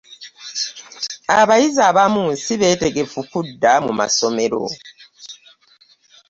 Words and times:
Abayizi 1.39 1.81
abamu 1.89 2.25
si 2.43 2.53
beetegefu 2.61 3.19
kudda 3.31 3.71
mu 3.85 3.91
masomero. 3.99 4.61